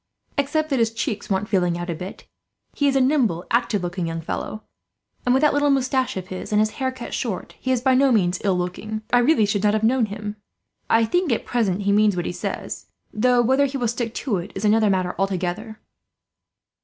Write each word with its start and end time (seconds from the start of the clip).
Except 0.35 0.71
that 0.71 0.79
his 0.79 0.91
cheeks 0.91 1.29
want 1.29 1.47
filling 1.47 1.77
out 1.77 1.91
a 1.91 1.93
bit, 1.93 2.25
he 2.73 2.87
is 2.87 2.95
a 2.95 2.99
nimble, 3.01 3.45
active 3.51 3.83
looking 3.83 4.07
young 4.07 4.19
fellow; 4.19 4.63
and 5.27 5.33
with 5.35 5.41
that 5.41 5.53
little 5.53 5.69
moustache 5.69 6.17
of 6.17 6.29
his, 6.29 6.51
and 6.51 6.59
his 6.59 6.71
hair 6.81 6.91
cut 6.91 7.13
short, 7.13 7.53
he 7.61 7.71
is 7.71 7.81
by 7.81 7.93
no 7.93 8.11
means 8.11 8.41
ill 8.43 8.57
looking. 8.57 9.03
I 9.13 9.19
really 9.19 9.45
should 9.45 9.61
not 9.61 9.75
have 9.75 9.83
known 9.83 10.07
him. 10.07 10.37
I 10.89 11.05
think 11.05 11.31
at 11.31 11.45
present 11.45 11.83
he 11.83 11.91
means 11.91 12.15
what 12.15 12.25
he 12.25 12.31
says, 12.31 12.87
though 13.13 13.43
whether 13.43 13.67
he 13.67 13.77
will 13.77 13.87
stick 13.87 14.15
to 14.15 14.37
it 14.37 14.51
is 14.55 14.65
another 14.65 14.89
matter, 14.89 15.13
altogether." 15.19 15.79